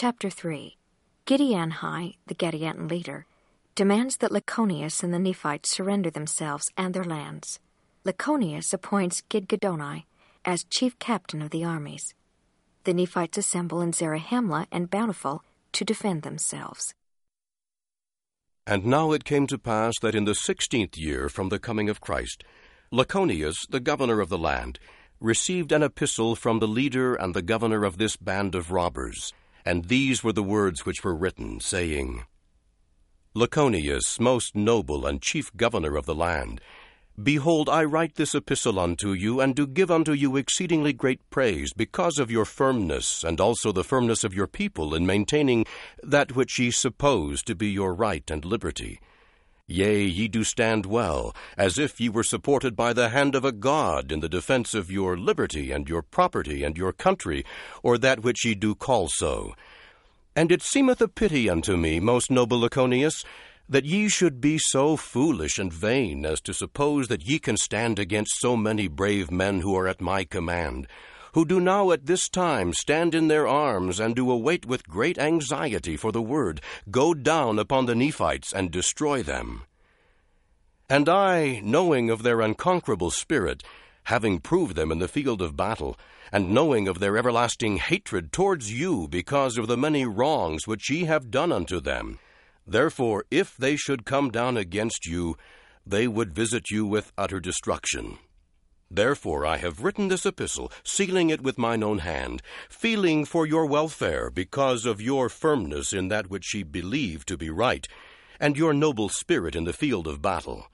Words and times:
Chapter 0.00 0.30
3 0.30 0.76
Giddianhi, 1.26 2.18
the 2.28 2.34
Gadianton 2.36 2.88
leader, 2.88 3.26
demands 3.74 4.18
that 4.18 4.30
Lachoneus 4.30 5.02
and 5.02 5.12
the 5.12 5.18
Nephites 5.18 5.70
surrender 5.70 6.08
themselves 6.08 6.70
and 6.76 6.94
their 6.94 7.02
lands. 7.02 7.58
Lachoneus 8.04 8.72
appoints 8.72 9.24
Gidgiddoni 9.28 10.04
as 10.44 10.62
chief 10.70 10.96
captain 11.00 11.42
of 11.42 11.50
the 11.50 11.64
armies. 11.64 12.14
The 12.84 12.94
Nephites 12.94 13.38
assemble 13.38 13.80
in 13.80 13.90
Zarahemla 13.90 14.68
and 14.70 14.88
Bountiful 14.88 15.42
to 15.72 15.84
defend 15.84 16.22
themselves. 16.22 16.94
And 18.68 18.86
now 18.86 19.10
it 19.10 19.24
came 19.24 19.48
to 19.48 19.58
pass 19.58 19.94
that 20.00 20.14
in 20.14 20.26
the 20.26 20.36
sixteenth 20.36 20.96
year 20.96 21.28
from 21.28 21.48
the 21.48 21.58
coming 21.58 21.88
of 21.88 22.00
Christ, 22.00 22.44
Lachoneus, 22.92 23.66
the 23.68 23.80
governor 23.80 24.20
of 24.20 24.28
the 24.28 24.38
land, 24.38 24.78
received 25.18 25.72
an 25.72 25.82
epistle 25.82 26.36
from 26.36 26.60
the 26.60 26.68
leader 26.68 27.16
and 27.16 27.34
the 27.34 27.42
governor 27.42 27.84
of 27.84 27.98
this 27.98 28.14
band 28.16 28.54
of 28.54 28.70
robbers, 28.70 29.32
and 29.68 29.84
these 29.84 30.24
were 30.24 30.32
the 30.32 30.42
words 30.42 30.86
which 30.86 31.04
were 31.04 31.14
written, 31.14 31.60
saying, 31.60 32.24
Lachoneus, 33.36 34.18
most 34.18 34.56
noble 34.56 35.04
and 35.04 35.20
chief 35.20 35.54
governor 35.54 35.94
of 35.94 36.06
the 36.06 36.14
land, 36.14 36.62
Behold, 37.22 37.68
I 37.68 37.84
write 37.84 38.14
this 38.14 38.34
epistle 38.34 38.78
unto 38.78 39.12
you, 39.12 39.40
and 39.40 39.54
do 39.54 39.66
give 39.66 39.90
unto 39.90 40.12
you 40.12 40.36
exceedingly 40.36 40.94
great 40.94 41.20
praise, 41.28 41.74
because 41.74 42.18
of 42.18 42.30
your 42.30 42.46
firmness, 42.46 43.24
and 43.24 43.40
also 43.40 43.70
the 43.70 43.84
firmness 43.84 44.24
of 44.24 44.32
your 44.32 44.46
people 44.46 44.94
in 44.94 45.04
maintaining 45.04 45.66
that 46.02 46.34
which 46.34 46.58
ye 46.58 46.70
suppose 46.70 47.42
to 47.42 47.54
be 47.54 47.68
your 47.68 47.92
right 47.92 48.30
and 48.30 48.44
liberty. 48.46 49.00
Yea, 49.70 50.02
ye 50.02 50.28
do 50.28 50.42
stand 50.42 50.86
well, 50.86 51.36
as 51.58 51.78
if 51.78 52.00
ye 52.00 52.08
were 52.08 52.24
supported 52.24 52.74
by 52.74 52.94
the 52.94 53.10
hand 53.10 53.34
of 53.34 53.44
a 53.44 53.52
God 53.52 54.10
in 54.10 54.20
the 54.20 54.28
defense 54.28 54.72
of 54.72 54.90
your 54.90 55.14
liberty 55.14 55.70
and 55.70 55.90
your 55.90 56.00
property 56.00 56.64
and 56.64 56.78
your 56.78 56.90
country, 56.90 57.44
or 57.82 57.98
that 57.98 58.22
which 58.22 58.46
ye 58.46 58.54
do 58.54 58.74
call 58.74 59.08
so. 59.08 59.54
And 60.34 60.50
it 60.50 60.62
seemeth 60.62 61.02
a 61.02 61.08
pity 61.08 61.50
unto 61.50 61.76
me, 61.76 62.00
most 62.00 62.30
noble 62.30 62.60
Lachoneus, 62.60 63.26
that 63.68 63.84
ye 63.84 64.08
should 64.08 64.40
be 64.40 64.56
so 64.56 64.96
foolish 64.96 65.58
and 65.58 65.70
vain 65.70 66.24
as 66.24 66.40
to 66.40 66.54
suppose 66.54 67.08
that 67.08 67.28
ye 67.28 67.38
can 67.38 67.58
stand 67.58 67.98
against 67.98 68.40
so 68.40 68.56
many 68.56 68.88
brave 68.88 69.30
men 69.30 69.60
who 69.60 69.76
are 69.76 69.86
at 69.86 70.00
my 70.00 70.24
command, 70.24 70.86
who 71.32 71.44
do 71.44 71.60
now 71.60 71.90
at 71.90 72.06
this 72.06 72.28
time 72.28 72.72
stand 72.72 73.14
in 73.14 73.28
their 73.28 73.46
arms 73.46 74.00
and 74.00 74.16
do 74.16 74.30
await 74.30 74.66
with 74.66 74.88
great 74.88 75.18
anxiety 75.18 75.96
for 75.96 76.12
the 76.12 76.22
word, 76.22 76.60
go 76.90 77.14
down 77.14 77.58
upon 77.58 77.86
the 77.86 77.94
Nephites 77.94 78.52
and 78.52 78.70
destroy 78.70 79.22
them. 79.22 79.62
And 80.88 81.08
I, 81.08 81.60
knowing 81.62 82.10
of 82.10 82.22
their 82.22 82.40
unconquerable 82.40 83.10
spirit, 83.10 83.62
having 84.04 84.40
proved 84.40 84.74
them 84.74 84.90
in 84.90 84.98
the 84.98 85.08
field 85.08 85.42
of 85.42 85.56
battle, 85.56 85.98
and 86.32 86.50
knowing 86.50 86.88
of 86.88 86.98
their 86.98 87.16
everlasting 87.16 87.76
hatred 87.76 88.32
towards 88.32 88.72
you 88.72 89.06
because 89.08 89.58
of 89.58 89.66
the 89.66 89.76
many 89.76 90.04
wrongs 90.06 90.66
which 90.66 90.90
ye 90.90 91.04
have 91.04 91.30
done 91.30 91.52
unto 91.52 91.80
them, 91.80 92.18
Therefore, 92.66 93.24
if 93.30 93.56
they 93.56 93.76
should 93.76 94.04
come 94.04 94.30
down 94.30 94.58
against 94.58 95.06
you, 95.06 95.36
they 95.86 96.06
would 96.06 96.34
visit 96.34 96.70
you 96.70 96.84
with 96.84 97.12
utter 97.16 97.40
destruction. 97.40 98.18
Therefore, 98.90 99.44
I 99.44 99.58
have 99.58 99.82
written 99.82 100.08
this 100.08 100.24
epistle, 100.24 100.72
sealing 100.82 101.28
it 101.28 101.42
with 101.42 101.58
mine 101.58 101.82
own 101.82 101.98
hand, 101.98 102.42
feeling 102.70 103.24
for 103.24 103.46
your 103.46 103.66
welfare, 103.66 104.30
because 104.30 104.86
of 104.86 105.00
your 105.00 105.28
firmness 105.28 105.92
in 105.92 106.08
that 106.08 106.30
which 106.30 106.54
ye 106.54 106.62
believe 106.62 107.26
to 107.26 107.36
be 107.36 107.50
right, 107.50 107.86
and 108.40 108.56
your 108.56 108.72
noble 108.72 109.08
spirit 109.08 109.54
in 109.54 109.64
the 109.64 109.72
field 109.72 110.06
of 110.06 110.22
battle. 110.22 110.68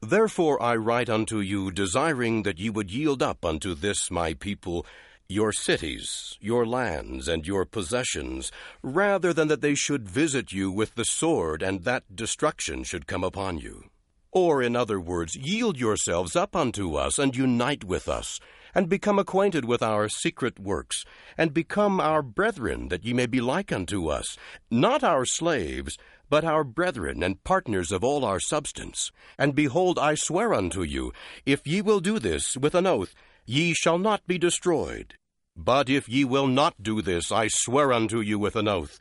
Therefore 0.00 0.62
I 0.62 0.76
write 0.76 1.10
unto 1.10 1.40
you, 1.40 1.70
desiring 1.70 2.44
that 2.44 2.58
ye 2.58 2.70
would 2.70 2.90
yield 2.90 3.22
up 3.22 3.44
unto 3.44 3.74
this 3.74 4.10
my 4.10 4.34
people 4.34 4.86
your 5.28 5.52
cities, 5.52 6.36
your 6.40 6.66
lands, 6.66 7.28
and 7.28 7.46
your 7.46 7.64
possessions, 7.64 8.50
rather 8.82 9.32
than 9.32 9.48
that 9.48 9.60
they 9.60 9.74
should 9.74 10.08
visit 10.08 10.52
you 10.52 10.70
with 10.72 10.94
the 10.94 11.04
sword, 11.04 11.62
and 11.62 11.84
that 11.84 12.16
destruction 12.16 12.82
should 12.82 13.06
come 13.06 13.22
upon 13.22 13.58
you. 13.58 13.89
Or, 14.32 14.62
in 14.62 14.76
other 14.76 15.00
words, 15.00 15.34
yield 15.34 15.78
yourselves 15.78 16.36
up 16.36 16.54
unto 16.54 16.94
us, 16.94 17.18
and 17.18 17.34
unite 17.34 17.84
with 17.84 18.08
us, 18.08 18.38
and 18.74 18.88
become 18.88 19.18
acquainted 19.18 19.64
with 19.64 19.82
our 19.82 20.08
secret 20.08 20.60
works, 20.60 21.04
and 21.36 21.52
become 21.52 22.00
our 22.00 22.22
brethren, 22.22 22.88
that 22.88 23.04
ye 23.04 23.12
may 23.12 23.26
be 23.26 23.40
like 23.40 23.72
unto 23.72 24.08
us, 24.08 24.36
not 24.70 25.02
our 25.02 25.24
slaves, 25.24 25.96
but 26.28 26.44
our 26.44 26.62
brethren 26.62 27.24
and 27.24 27.42
partners 27.42 27.90
of 27.90 28.04
all 28.04 28.24
our 28.24 28.38
substance. 28.38 29.10
And 29.36 29.54
behold, 29.54 29.98
I 29.98 30.14
swear 30.14 30.54
unto 30.54 30.82
you, 30.82 31.12
if 31.44 31.66
ye 31.66 31.82
will 31.82 32.00
do 32.00 32.20
this 32.20 32.56
with 32.56 32.76
an 32.76 32.86
oath, 32.86 33.12
ye 33.44 33.74
shall 33.74 33.98
not 33.98 34.24
be 34.28 34.38
destroyed. 34.38 35.14
But 35.56 35.90
if 35.90 36.08
ye 36.08 36.24
will 36.24 36.46
not 36.46 36.80
do 36.80 37.02
this, 37.02 37.32
I 37.32 37.48
swear 37.48 37.92
unto 37.92 38.20
you 38.20 38.38
with 38.38 38.54
an 38.54 38.68
oath, 38.68 39.00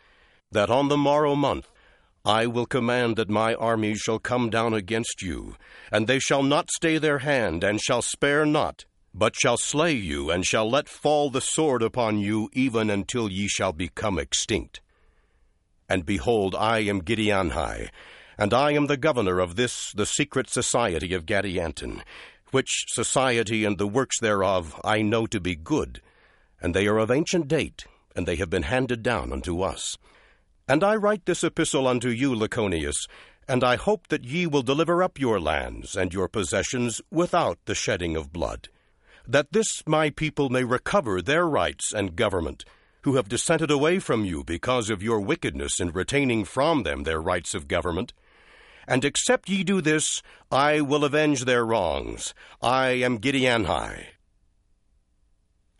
that 0.51 0.71
on 0.71 0.89
the 0.89 0.97
morrow 0.97 1.35
month 1.35 1.69
I 2.25 2.47
will 2.47 2.65
command 2.65 3.15
that 3.15 3.29
my 3.29 3.55
armies 3.55 3.99
shall 3.99 4.19
come 4.19 4.49
down 4.49 4.73
against 4.73 5.21
you, 5.21 5.55
and 5.91 6.07
they 6.07 6.19
shall 6.19 6.43
not 6.43 6.69
stay 6.71 6.97
their 6.97 7.19
hand, 7.19 7.63
and 7.63 7.79
shall 7.79 8.01
spare 8.01 8.45
not, 8.45 8.85
but 9.13 9.35
shall 9.35 9.57
slay 9.57 9.93
you, 9.93 10.29
and 10.29 10.45
shall 10.45 10.69
let 10.69 10.89
fall 10.89 11.29
the 11.29 11.41
sword 11.41 11.81
upon 11.81 12.19
you, 12.19 12.49
even 12.53 12.89
until 12.89 13.31
ye 13.31 13.47
shall 13.47 13.73
become 13.73 14.19
extinct. 14.19 14.81
And 15.87 16.05
behold, 16.05 16.55
I 16.55 16.79
am 16.79 17.01
Giddianhi, 17.01 17.89
and 18.37 18.53
I 18.53 18.71
am 18.71 18.87
the 18.87 18.97
governor 18.97 19.39
of 19.39 19.55
this, 19.55 19.91
the 19.93 20.05
secret 20.05 20.49
society 20.49 21.13
of 21.13 21.25
Gadianton, 21.25 22.01
which 22.51 22.85
society 22.87 23.65
and 23.65 23.77
the 23.77 23.87
works 23.87 24.19
thereof 24.19 24.79
I 24.83 25.01
know 25.01 25.25
to 25.27 25.39
be 25.39 25.55
good 25.55 26.01
and 26.61 26.73
they 26.73 26.87
are 26.87 26.97
of 26.97 27.11
ancient 27.11 27.47
date, 27.47 27.85
and 28.15 28.27
they 28.27 28.35
have 28.35 28.49
been 28.49 28.63
handed 28.63 29.03
down 29.03 29.31
unto 29.31 29.61
us. 29.61 29.97
And 30.69 30.83
I 30.83 30.95
write 30.95 31.25
this 31.25 31.43
epistle 31.43 31.87
unto 31.87 32.09
you, 32.09 32.35
Lachoneus, 32.35 33.07
and 33.47 33.63
I 33.63 33.75
hope 33.75 34.09
that 34.09 34.23
ye 34.23 34.45
will 34.45 34.61
deliver 34.61 35.01
up 35.01 35.19
your 35.19 35.39
lands 35.39 35.95
and 35.95 36.13
your 36.13 36.27
possessions 36.27 37.01
without 37.09 37.57
the 37.65 37.73
shedding 37.73 38.15
of 38.15 38.31
blood, 38.31 38.69
that 39.27 39.51
this 39.51 39.81
my 39.87 40.11
people 40.11 40.51
may 40.51 40.63
recover 40.63 41.23
their 41.23 41.47
rights 41.47 41.91
and 41.91 42.15
government, 42.15 42.65
who 43.01 43.15
have 43.15 43.27
dissented 43.27 43.71
away 43.71 43.97
from 43.97 44.25
you 44.25 44.43
because 44.43 44.91
of 44.91 45.01
your 45.01 45.19
wickedness 45.19 45.79
in 45.79 45.89
retaining 45.89 46.45
from 46.45 46.83
them 46.83 47.01
their 47.01 47.19
rights 47.19 47.55
of 47.55 47.67
government. 47.67 48.13
And 48.87 49.03
except 49.03 49.49
ye 49.49 49.63
do 49.63 49.81
this, 49.81 50.21
I 50.51 50.81
will 50.81 51.03
avenge 51.03 51.45
their 51.45 51.65
wrongs. 51.65 52.35
I 52.61 52.89
am 52.89 53.17
Giddianhi, 53.17 54.05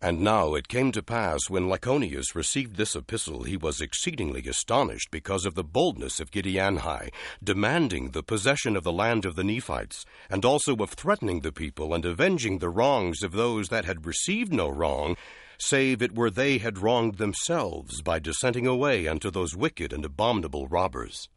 and 0.02 0.22
now 0.22 0.56
it 0.56 0.70
came 0.70 0.94
to 0.94 1.04
pass, 1.04 1.50
when 1.50 1.68
Lachoneus 1.68 2.34
received 2.34 2.78
this 2.78 2.96
epistle, 2.96 3.44
he 3.44 3.58
was 3.58 3.82
exceedingly 3.82 4.48
astonished 4.48 5.12
because 5.12 5.46
of 5.46 5.56
the 5.56 5.64
boldness 5.64 6.22
of 6.22 6.32
Giddianhi, 6.32 7.10
demanding 7.44 8.12
the 8.12 8.24
possession 8.24 8.78
of 8.78 8.86
the 8.86 8.94
land 8.94 9.26
of 9.26 9.36
the 9.36 9.44
Nephites, 9.44 10.06
and 10.30 10.46
also 10.46 10.74
of 10.78 10.92
threatening 10.92 11.42
the 11.42 11.52
people 11.52 11.94
and 11.94 12.06
avenging 12.06 12.60
the 12.60 12.70
wrongs 12.70 13.24
of 13.24 13.34
those 13.34 13.68
that 13.68 13.84
had 13.84 14.06
received 14.06 14.54
no 14.54 14.70
wrong, 14.70 15.18
save 15.58 16.02
it 16.02 16.16
were 16.16 16.30
they 16.30 16.60
had 16.60 16.78
wronged 16.78 17.18
themselves 17.18 18.02
by 18.02 18.20
dissenting 18.20 18.66
away 18.66 19.06
unto 19.06 19.30
those 19.30 19.54
wicked 19.54 19.92
and 19.92 20.06
abominable 20.06 20.66
robbers. 20.68 21.28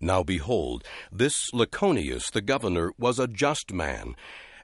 Now 0.00 0.22
behold, 0.22 0.84
this 1.10 1.50
Lachoneus 1.54 2.30
the 2.30 2.42
governor 2.42 2.92
was 2.98 3.18
a 3.18 3.26
just 3.26 3.72
man 3.72 4.16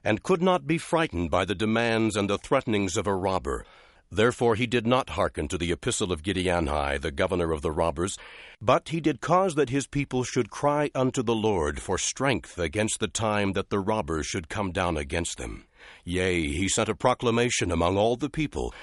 and 0.03 0.23
could 0.23 0.41
not 0.41 0.67
be 0.67 0.77
frightened 0.77 1.29
by 1.29 1.45
the 1.45 1.55
demands 1.55 2.15
and 2.15 2.29
the 2.29 2.37
threatenings 2.37 2.97
of 2.97 3.07
a 3.07 3.13
robber. 3.13 3.65
Therefore 4.11 4.55
he 4.55 4.65
did 4.65 4.87
not 4.87 5.11
hearken 5.11 5.47
to 5.49 5.57
the 5.57 5.71
epistle 5.71 6.11
of 6.11 6.23
Giddianhi, 6.23 6.99
the 6.99 7.11
governor 7.11 7.51
of 7.51 7.61
the 7.61 7.71
robbers, 7.71 8.17
but 8.59 8.89
he 8.89 8.99
did 8.99 9.21
cause 9.21 9.53
that 9.53 9.69
his 9.69 9.85
people 9.85 10.23
should 10.23 10.49
cry 10.49 10.89
unto 10.95 11.21
the 11.21 11.35
Lord 11.35 11.79
for 11.79 11.99
strength 11.99 12.57
against 12.57 12.99
the 12.99 13.07
time 13.07 13.53
that 13.53 13.69
the 13.69 13.79
robbers 13.79 14.25
should 14.25 14.49
come 14.49 14.71
down 14.71 14.97
against 14.97 15.37
them. 15.37 15.65
Yea, 16.03 16.47
he 16.47 16.67
sent 16.67 16.89
a 16.89 16.95
proclamation 16.95 17.71
among 17.71 17.97
all 17.97 18.15
the 18.15 18.31
people, 18.31 18.73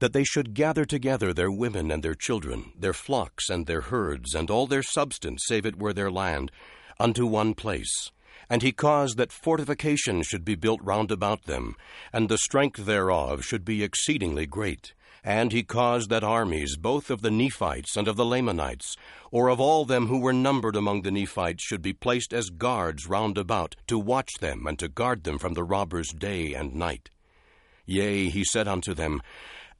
that 0.00 0.12
they 0.12 0.24
should 0.24 0.52
gather 0.52 0.84
together 0.84 1.32
their 1.32 1.50
women 1.50 1.90
and 1.90 2.02
their 2.02 2.14
children, 2.14 2.72
their 2.78 2.92
flocks 2.92 3.48
and 3.48 3.66
their 3.66 3.80
herds, 3.80 4.34
and 4.34 4.50
all 4.50 4.66
their 4.66 4.82
substance, 4.82 5.44
save 5.46 5.64
it 5.64 5.78
were 5.78 5.94
their 5.94 6.10
land, 6.10 6.52
unto 7.00 7.24
one 7.26 7.54
place 7.54 8.10
and 8.54 8.62
he 8.62 8.70
caused 8.70 9.16
that 9.16 9.32
fortifications 9.32 10.28
should 10.28 10.44
be 10.44 10.54
built 10.54 10.80
round 10.80 11.10
about 11.10 11.42
them, 11.42 11.74
and 12.12 12.28
the 12.28 12.38
strength 12.38 12.86
thereof 12.86 13.44
should 13.44 13.64
be 13.64 13.82
exceedingly 13.82 14.46
great. 14.46 14.94
And 15.24 15.50
he 15.50 15.64
caused 15.64 16.08
that 16.10 16.22
armies, 16.22 16.76
both 16.76 17.10
of 17.10 17.20
the 17.20 17.32
Nephites 17.32 17.96
and 17.96 18.06
of 18.06 18.14
the 18.14 18.24
Lamanites, 18.24 18.94
or 19.32 19.48
of 19.48 19.58
all 19.58 19.84
them 19.84 20.06
who 20.06 20.20
were 20.20 20.32
numbered 20.32 20.76
among 20.76 21.02
the 21.02 21.10
Nephites, 21.10 21.64
should 21.64 21.82
be 21.82 21.92
placed 21.92 22.32
as 22.32 22.50
guards 22.50 23.08
round 23.08 23.38
about, 23.38 23.74
to 23.88 23.98
watch 23.98 24.30
them 24.38 24.68
and 24.68 24.78
to 24.78 24.86
guard 24.86 25.24
them 25.24 25.36
from 25.36 25.54
the 25.54 25.64
robbers 25.64 26.10
day 26.16 26.54
and 26.54 26.76
night. 26.76 27.10
Yea, 27.86 28.28
he 28.28 28.44
said 28.44 28.68
unto 28.68 28.94
them, 28.94 29.20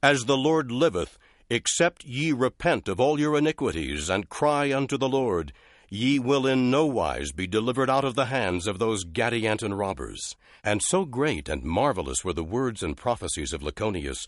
As 0.03 0.25
the 0.25 0.35
Lord 0.35 0.69
liveth, 0.69 1.17
except 1.49 2.03
ye 2.03 2.33
repent 2.33 2.89
of 2.89 2.99
all 2.99 3.21
your 3.21 3.37
iniquities, 3.37 4.09
and 4.09 4.27
cry 4.27 4.73
unto 4.73 4.97
the 4.97 5.07
Lord, 5.07 5.53
ye 5.95 6.19
will 6.19 6.45
in 6.45 6.69
no 6.69 6.85
wise 6.85 7.31
be 7.31 7.47
delivered 7.47 7.89
out 7.89 8.03
of 8.03 8.15
the 8.15 8.25
hands 8.25 8.67
of 8.67 8.79
those 8.79 9.05
Gadianton 9.05 9.77
robbers. 9.77 10.35
And 10.63 10.81
so 10.81 11.05
great 11.05 11.47
and 11.47 11.63
marvelous 11.63 12.23
were 12.23 12.33
the 12.33 12.43
words 12.43 12.83
and 12.83 12.97
prophecies 12.97 13.53
of 13.53 13.61
Lachoneus, 13.61 14.27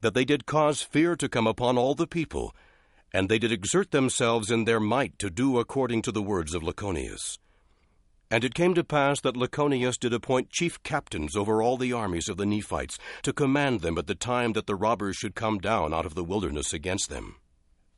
that 0.00 0.14
they 0.14 0.24
did 0.24 0.46
cause 0.46 0.82
fear 0.82 1.16
to 1.16 1.28
come 1.28 1.46
upon 1.46 1.76
all 1.76 1.94
the 1.94 2.06
people, 2.06 2.54
And 3.12 3.28
they 3.28 3.38
did 3.38 3.52
exert 3.52 3.90
themselves 3.90 4.50
in 4.50 4.64
their 4.64 4.80
might 4.80 5.18
to 5.18 5.30
do 5.30 5.58
according 5.58 6.02
to 6.02 6.12
the 6.12 6.22
words 6.22 6.54
of 6.54 6.62
Lachoneus. 6.62 7.38
And 8.30 8.44
it 8.44 8.54
came 8.54 8.74
to 8.74 8.84
pass 8.84 9.20
that 9.22 9.36
Lachoneus 9.36 9.98
did 9.98 10.12
appoint 10.12 10.50
chief 10.50 10.82
captains 10.82 11.34
over 11.34 11.62
all 11.62 11.78
the 11.78 11.94
armies 11.94 12.28
of 12.28 12.36
the 12.36 12.44
Nephites, 12.44 12.98
to 13.22 13.32
command 13.32 13.80
them 13.80 13.96
at 13.96 14.06
the 14.06 14.14
time 14.14 14.52
that 14.52 14.66
the 14.66 14.74
robbers 14.74 15.16
should 15.16 15.34
come 15.34 15.58
down 15.58 15.94
out 15.94 16.04
of 16.04 16.14
the 16.14 16.24
wilderness 16.24 16.74
against 16.74 17.08
them. 17.08 17.36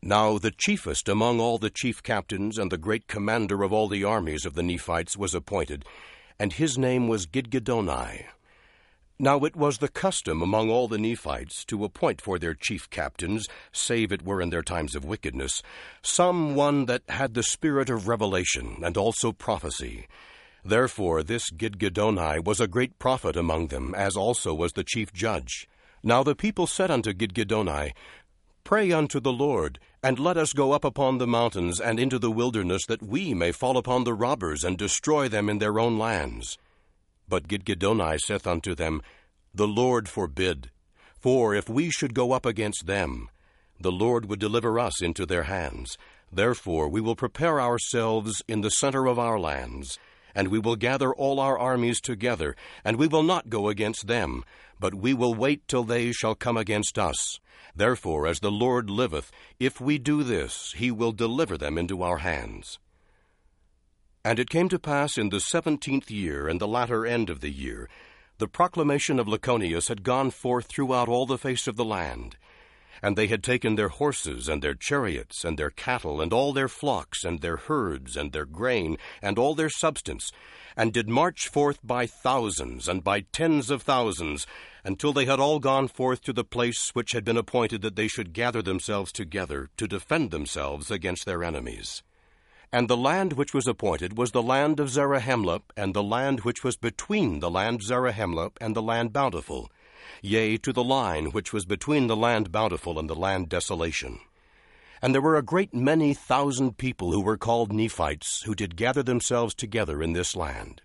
Now 0.02 0.38
the 0.38 0.50
chiefest 0.50 1.10
among 1.10 1.40
all 1.40 1.58
the 1.58 1.68
chief 1.68 2.02
captains 2.02 2.56
and 2.56 2.72
the 2.72 2.78
great 2.78 3.06
commander 3.06 3.62
of 3.62 3.70
all 3.70 3.86
the 3.86 4.02
armies 4.02 4.46
of 4.46 4.54
the 4.54 4.62
Nephites 4.62 5.14
was 5.14 5.34
appointed, 5.34 5.84
and 6.38 6.54
his 6.54 6.78
name 6.78 7.06
was 7.06 7.26
Gidgiddoni. 7.26 8.24
Now 9.18 9.44
it 9.44 9.54
was 9.54 9.76
the 9.76 9.88
custom 9.88 10.40
among 10.40 10.70
all 10.70 10.88
the 10.88 10.96
Nephites 10.96 11.66
to 11.66 11.84
appoint 11.84 12.22
for 12.22 12.38
their 12.38 12.54
chief 12.54 12.88
captains, 12.88 13.46
save 13.72 14.10
it 14.10 14.24
were 14.24 14.40
in 14.40 14.48
their 14.48 14.62
times 14.62 14.94
of 14.94 15.04
wickedness, 15.04 15.62
some 16.00 16.54
one 16.54 16.86
that 16.86 17.02
had 17.10 17.34
the 17.34 17.42
spirit 17.42 17.90
of 17.90 18.08
revelation 18.08 18.78
and 18.82 18.96
also 18.96 19.32
prophecy. 19.32 20.08
Therefore 20.64 21.22
this 21.22 21.50
Gidgiddoni 21.50 22.42
was 22.42 22.58
a 22.58 22.66
great 22.66 22.98
prophet 22.98 23.36
among 23.36 23.66
them, 23.66 23.94
as 23.94 24.16
also 24.16 24.54
was 24.54 24.72
the 24.72 24.82
chief 24.82 25.12
judge. 25.12 25.68
Now 26.02 26.22
the 26.22 26.34
people 26.34 26.66
said 26.66 26.90
unto 26.90 27.12
Gidgiddoni, 27.12 27.92
Pray 28.64 28.92
unto 28.92 29.20
the 29.20 29.32
Lord, 29.32 29.78
and 30.02 30.18
let 30.18 30.36
us 30.36 30.52
go 30.52 30.72
up 30.72 30.84
upon 30.84 31.18
the 31.18 31.26
mountains 31.26 31.80
and 31.80 32.00
into 32.00 32.18
the 32.18 32.30
wilderness, 32.30 32.82
that 32.86 33.02
we 33.02 33.34
may 33.34 33.52
fall 33.52 33.76
upon 33.76 34.04
the 34.04 34.14
robbers 34.14 34.64
and 34.64 34.78
destroy 34.78 35.28
them 35.28 35.48
in 35.48 35.58
their 35.58 35.78
own 35.78 35.98
lands. 35.98 36.56
But 37.28 37.48
Gidgiddoni 37.48 38.18
saith 38.18 38.46
unto 38.46 38.74
them, 38.74 39.02
The 39.54 39.68
Lord 39.68 40.08
forbid. 40.08 40.70
For 41.18 41.54
if 41.54 41.68
we 41.68 41.90
should 41.90 42.14
go 42.14 42.32
up 42.32 42.46
against 42.46 42.86
them, 42.86 43.28
the 43.78 43.92
Lord 43.92 44.26
would 44.26 44.40
deliver 44.40 44.78
us 44.78 45.02
into 45.02 45.26
their 45.26 45.44
hands. 45.44 45.96
Therefore 46.32 46.88
we 46.88 47.00
will 47.00 47.16
prepare 47.16 47.60
ourselves 47.60 48.42
in 48.48 48.62
the 48.62 48.70
center 48.70 49.06
of 49.06 49.18
our 49.18 49.38
lands, 49.38 49.98
and 50.34 50.48
we 50.48 50.58
will 50.58 50.76
gather 50.76 51.14
all 51.14 51.40
our 51.40 51.58
armies 51.58 52.00
together, 52.00 52.54
and 52.84 52.96
we 52.96 53.06
will 53.06 53.22
not 53.22 53.48
go 53.48 53.68
against 53.68 54.06
them, 54.06 54.44
but 54.78 54.94
we 54.94 55.12
will 55.14 55.34
wait 55.34 55.66
till 55.68 55.84
they 55.84 56.12
shall 56.12 56.34
come 56.34 56.56
against 56.56 56.98
us. 56.98 57.38
Therefore, 57.74 58.26
as 58.26 58.40
the 58.40 58.50
Lord 58.50 58.90
liveth, 58.90 59.30
if 59.58 59.80
we 59.80 59.98
do 59.98 60.22
this, 60.22 60.74
he 60.76 60.90
will 60.90 61.12
deliver 61.12 61.56
them 61.56 61.78
into 61.78 62.02
our 62.02 62.18
hands. 62.18 62.78
And 64.24 64.38
it 64.38 64.50
came 64.50 64.68
to 64.68 64.78
pass 64.78 65.16
in 65.16 65.30
the 65.30 65.40
seventeenth 65.40 66.10
year, 66.10 66.48
and 66.48 66.60
the 66.60 66.68
latter 66.68 67.06
end 67.06 67.30
of 67.30 67.40
the 67.40 67.50
year, 67.50 67.88
the 68.38 68.48
proclamation 68.48 69.18
of 69.18 69.26
Lachoneus 69.26 69.88
had 69.88 70.02
gone 70.02 70.30
forth 70.30 70.66
throughout 70.66 71.08
all 71.08 71.26
the 71.26 71.38
face 71.38 71.66
of 71.66 71.76
the 71.76 71.84
land. 71.84 72.36
And 73.02 73.16
they 73.16 73.28
had 73.28 73.42
taken 73.42 73.76
their 73.76 73.88
horses, 73.88 74.48
and 74.48 74.62
their 74.62 74.74
chariots, 74.74 75.44
and 75.44 75.58
their 75.58 75.70
cattle, 75.70 76.20
and 76.20 76.32
all 76.32 76.52
their 76.52 76.68
flocks, 76.68 77.24
and 77.24 77.40
their 77.40 77.56
herds, 77.56 78.16
and 78.16 78.32
their 78.32 78.44
grain, 78.44 78.98
and 79.22 79.38
all 79.38 79.54
their 79.54 79.70
substance, 79.70 80.30
and 80.76 80.92
did 80.92 81.08
march 81.08 81.48
forth 81.48 81.78
by 81.82 82.06
thousands, 82.06 82.88
and 82.88 83.02
by 83.02 83.20
tens 83.32 83.70
of 83.70 83.82
thousands, 83.82 84.46
until 84.84 85.12
they 85.12 85.24
had 85.24 85.40
all 85.40 85.58
gone 85.58 85.88
forth 85.88 86.22
to 86.22 86.32
the 86.32 86.44
place 86.44 86.90
which 86.94 87.12
had 87.12 87.24
been 87.24 87.36
appointed 87.36 87.82
that 87.82 87.96
they 87.96 88.08
should 88.08 88.32
gather 88.32 88.62
themselves 88.62 89.12
together 89.12 89.70
to 89.76 89.88
defend 89.88 90.30
themselves 90.30 90.90
against 90.90 91.26
their 91.26 91.42
enemies. 91.42 92.02
And 92.72 92.88
the 92.88 92.96
land 92.96 93.32
which 93.32 93.52
was 93.52 93.66
appointed 93.66 94.16
was 94.16 94.30
the 94.30 94.42
land 94.42 94.78
of 94.78 94.90
Zarahemla, 94.90 95.62
and 95.76 95.92
the 95.92 96.04
land 96.04 96.40
which 96.40 96.62
was 96.62 96.76
between 96.76 97.40
the 97.40 97.50
land 97.50 97.80
Zarahemla 97.82 98.52
and 98.60 98.76
the 98.76 98.82
land 98.82 99.12
bountiful, 99.12 99.70
yea, 100.22 100.56
to 100.58 100.72
the 100.72 100.84
line 100.84 101.26
which 101.26 101.52
was 101.52 101.64
between 101.64 102.06
the 102.06 102.16
land 102.16 102.52
bountiful 102.52 102.98
and 102.98 103.08
the 103.08 103.14
land 103.14 103.48
desolation. 103.48 104.20
And 105.02 105.14
there 105.14 105.22
were 105.22 105.36
a 105.36 105.42
great 105.42 105.72
many 105.74 106.14
thousand 106.14 106.76
people 106.76 107.12
who 107.12 107.20
were 107.20 107.36
called 107.36 107.72
Nephites, 107.72 108.42
who 108.42 108.54
did 108.54 108.76
gather 108.76 109.02
themselves 109.02 109.54
together 109.54 110.02
in 110.02 110.12
this 110.12 110.36
land. 110.36 110.82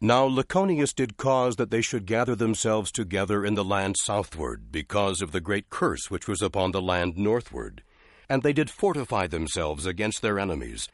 Now 0.00 0.28
Lachoneus 0.28 0.94
did 0.94 1.16
cause 1.16 1.56
that 1.56 1.70
they 1.70 1.82
should 1.82 2.06
gather 2.06 2.36
themselves 2.36 2.92
together 2.92 3.44
in 3.44 3.54
the 3.54 3.64
land 3.64 3.96
southward, 3.98 4.70
because 4.70 5.20
of 5.20 5.32
the 5.32 5.40
great 5.40 5.70
curse 5.70 6.10
which 6.10 6.28
was 6.28 6.40
upon 6.40 6.70
the 6.70 6.82
land 6.82 7.16
northward 7.16 7.82
and 8.28 8.42
they 8.42 8.52
did 8.52 8.70
fortify 8.70 9.26
themselves 9.26 9.86
against 9.86 10.22
their 10.22 10.38
enemies. 10.38 10.88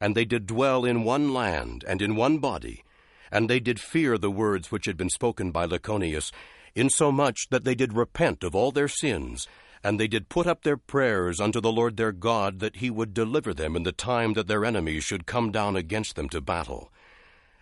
And 0.00 0.14
they 0.14 0.24
did 0.24 0.46
dwell 0.46 0.84
in 0.84 1.04
one 1.04 1.34
land 1.34 1.84
and 1.86 2.00
in 2.00 2.16
one 2.16 2.38
body. 2.38 2.84
And 3.30 3.50
they 3.50 3.60
did 3.60 3.80
fear 3.80 4.16
the 4.16 4.30
words 4.30 4.72
which 4.72 4.86
had 4.86 4.96
been 4.96 5.10
spoken 5.10 5.50
by 5.50 5.66
Lachoneus, 5.66 6.32
insomuch 6.78 7.48
that 7.50 7.64
they 7.64 7.74
did 7.74 7.92
repent 7.92 8.44
of 8.44 8.54
all 8.54 8.72
their 8.72 8.88
sins, 8.88 9.46
and 9.82 9.98
they 9.98 10.08
did 10.08 10.28
put 10.28 10.46
up 10.46 10.62
their 10.62 10.76
prayers 10.76 11.40
unto 11.40 11.60
the 11.60 11.72
Lord 11.72 11.96
their 11.96 12.12
God 12.12 12.60
that 12.60 12.76
he 12.76 12.90
would 12.90 13.14
deliver 13.14 13.54
them 13.54 13.76
in 13.76 13.84
the 13.84 13.92
time 13.92 14.34
that 14.34 14.48
their 14.48 14.64
enemies 14.64 15.04
should 15.04 15.26
come 15.26 15.50
down 15.50 15.76
against 15.76 16.16
them 16.16 16.28
to 16.30 16.40
battle. 16.40 16.90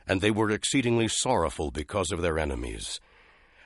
And 0.07 0.21
they 0.21 0.31
were 0.31 0.51
exceedingly 0.51 1.09
sorrowful 1.09 1.71
because 1.71 2.11
of 2.13 2.23
their 2.23 2.39
enemies. 2.39 3.01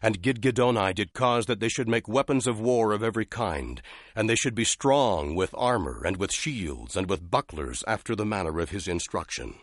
And 0.02 0.22
Gidgiddoni 0.22 0.94
did 0.94 1.12
cause 1.12 1.46
that 1.46 1.60
they 1.60 1.68
should 1.68 1.88
make 1.88 2.08
weapons 2.08 2.46
of 2.46 2.58
war 2.58 2.92
of 2.92 3.02
every 3.02 3.26
kind, 3.26 3.82
and 4.16 4.28
they 4.28 4.36
should 4.36 4.54
be 4.54 4.64
strong 4.64 5.34
with 5.34 5.54
armor, 5.56 6.02
and 6.04 6.16
with 6.16 6.32
shields, 6.32 6.96
and 6.96 7.08
with 7.08 7.30
bucklers, 7.30 7.84
after 7.86 8.16
the 8.16 8.24
manner 8.24 8.58
of 8.60 8.70
his 8.70 8.88
instruction. 8.88 9.56